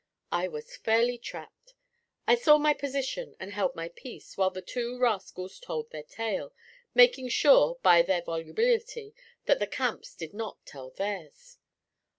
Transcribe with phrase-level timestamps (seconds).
[0.31, 1.75] I was fairly trapped.
[2.27, 6.55] I saw my position, and held my peace, while the two rascals told their tale,
[6.95, 9.13] making sure by their volubility
[9.45, 11.59] that the Camps did not tell theirs.